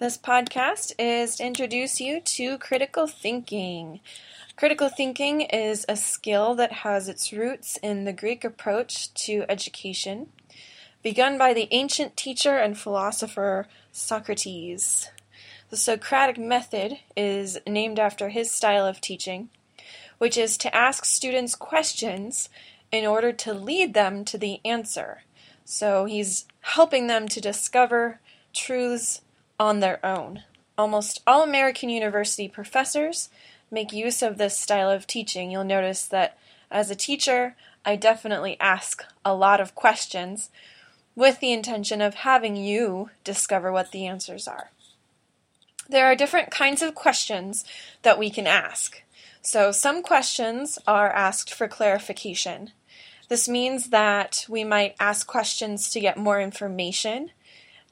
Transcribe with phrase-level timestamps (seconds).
[0.00, 4.00] This podcast is to introduce you to critical thinking.
[4.56, 10.28] Critical thinking is a skill that has its roots in the Greek approach to education,
[11.02, 15.10] begun by the ancient teacher and philosopher Socrates.
[15.68, 19.50] The Socratic method is named after his style of teaching,
[20.16, 22.48] which is to ask students questions
[22.90, 25.24] in order to lead them to the answer.
[25.66, 28.20] So he's helping them to discover
[28.54, 29.20] truths
[29.60, 30.42] on their own.
[30.78, 33.28] Almost all American university professors
[33.70, 35.50] make use of this style of teaching.
[35.50, 36.38] You'll notice that
[36.70, 40.50] as a teacher, I definitely ask a lot of questions
[41.14, 44.70] with the intention of having you discover what the answers are.
[45.88, 47.64] There are different kinds of questions
[48.02, 49.02] that we can ask.
[49.42, 52.70] So, some questions are asked for clarification.
[53.28, 57.30] This means that we might ask questions to get more information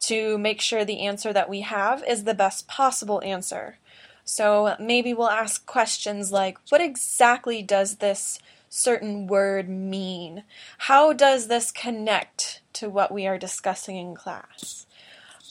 [0.00, 3.78] to make sure the answer that we have is the best possible answer.
[4.24, 10.44] So maybe we'll ask questions like What exactly does this certain word mean?
[10.78, 14.86] How does this connect to what we are discussing in class?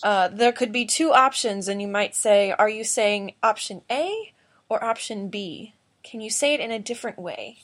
[0.04, 4.34] Uh, there could be two options, and you might say, Are you saying option A
[4.70, 5.74] or option B?
[6.04, 7.58] Can you say it in a different way?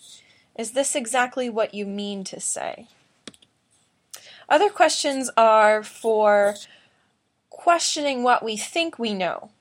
[0.58, 2.88] Is this exactly what you mean to say?
[4.50, 6.56] Other questions are for
[7.50, 9.52] questioning what we think we know.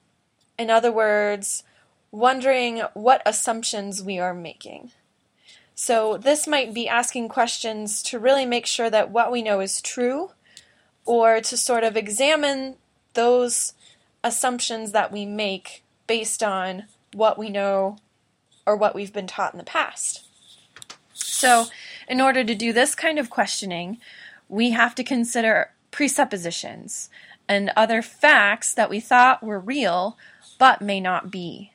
[0.58, 1.64] In other words,
[2.10, 4.92] wondering what assumptions we are making.
[5.74, 9.80] So, this might be asking questions to really make sure that what we know is
[9.80, 10.32] true,
[11.04, 12.76] or to sort of examine
[13.14, 13.72] those
[14.22, 17.96] assumptions that we make based on what we know
[18.66, 20.24] or what we've been taught in the past.
[21.14, 21.66] So,
[22.06, 23.98] in order to do this kind of questioning,
[24.52, 27.08] we have to consider presuppositions
[27.48, 30.18] and other facts that we thought were real
[30.58, 31.72] but may not be.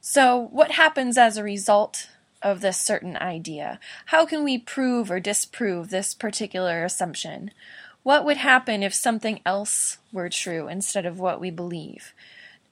[0.00, 2.08] So, what happens as a result
[2.42, 3.78] of this certain idea?
[4.06, 7.52] How can we prove or disprove this particular assumption?
[8.02, 12.12] What would happen if something else were true instead of what we believe?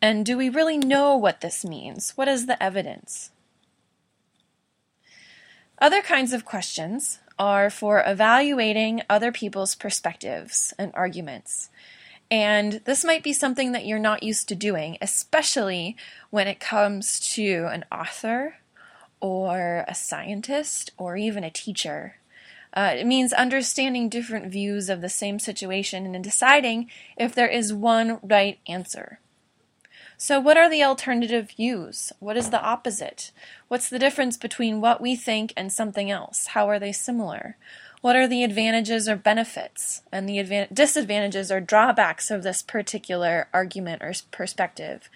[0.03, 2.11] And do we really know what this means?
[2.17, 3.31] What is the evidence?
[5.79, 11.71] Other kinds of questions are for evaluating other people's perspectives and arguments.
[12.31, 15.97] And this might be something that you're not used to doing, especially
[16.31, 18.57] when it comes to an author
[19.21, 22.17] or a scientist or even a teacher.
[22.75, 27.73] Uh, it means understanding different views of the same situation and deciding if there is
[27.73, 29.21] one right answer.
[30.25, 32.13] So, what are the alternative views?
[32.21, 33.33] What is the opposite?
[33.67, 36.47] What's the difference between what we think and something else?
[36.47, 37.57] How are they similar?
[38.03, 43.49] What are the advantages or benefits and the advan- disadvantages or drawbacks of this particular
[43.53, 45.11] argument or perspective?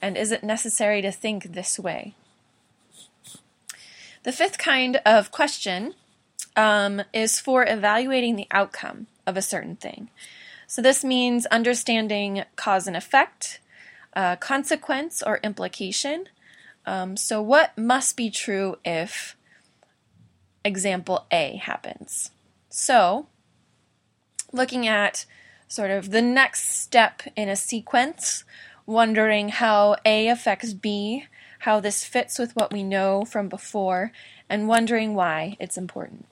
[0.00, 2.14] And is it necessary to think this way?
[4.22, 5.94] The fifth kind of question
[6.54, 10.08] um, is for evaluating the outcome of a certain thing.
[10.68, 13.58] So, this means understanding cause and effect,
[14.14, 16.26] uh, consequence or implication.
[16.86, 19.36] Um, so, what must be true if
[20.64, 22.30] example A happens?
[22.68, 23.26] So,
[24.52, 25.26] looking at
[25.68, 28.44] sort of the next step in a sequence,
[28.84, 31.26] wondering how A affects B,
[31.60, 34.12] how this fits with what we know from before,
[34.48, 36.26] and wondering why it's important.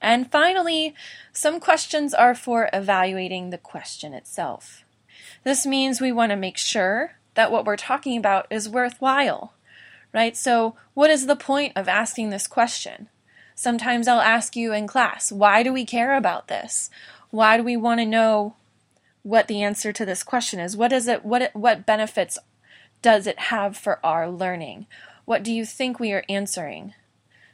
[0.00, 0.94] And finally,
[1.32, 4.84] some questions are for evaluating the question itself.
[5.44, 9.52] This means we want to make sure that what we're talking about is worthwhile,
[10.12, 10.36] right?
[10.36, 13.08] So, what is the point of asking this question?
[13.54, 16.90] Sometimes I'll ask you in class, why do we care about this?
[17.30, 18.56] Why do we want to know
[19.22, 20.76] what the answer to this question is?
[20.76, 22.38] What is it what what benefits
[23.02, 24.88] does it have for our learning?
[25.24, 26.94] What do you think we are answering?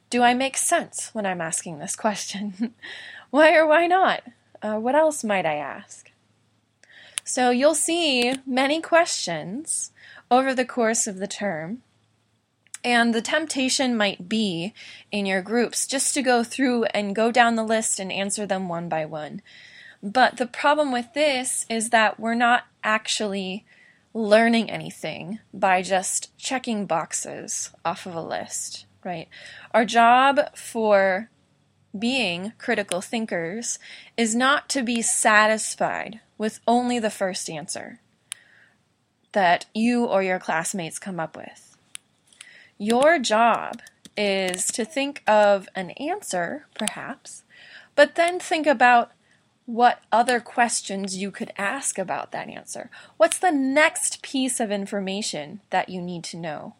[0.08, 2.72] Do I make sense when I'm asking this question?
[3.30, 4.22] why or why not?
[4.62, 6.10] Uh, what else might I ask?
[7.24, 9.90] So you'll see many questions
[10.30, 11.82] over the course of the term.
[12.84, 14.74] And the temptation might be
[15.10, 18.68] in your groups just to go through and go down the list and answer them
[18.68, 19.40] one by one.
[20.02, 23.64] But the problem with this is that we're not actually
[24.12, 29.28] learning anything by just checking boxes off of a list, right?
[29.72, 31.30] Our job for
[31.98, 33.78] being critical thinkers
[34.14, 38.00] is not to be satisfied with only the first answer
[39.32, 41.76] that you or your classmates come up with.
[42.78, 43.80] Your job
[44.16, 47.42] is to think of an answer, perhaps,
[47.94, 49.12] but then think about
[49.66, 52.90] what other questions you could ask about that answer.
[53.16, 56.74] What's the next piece of information that you need to know?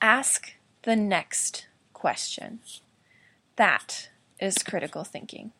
[0.00, 2.60] Ask the next question.
[3.56, 5.52] That is critical thinking.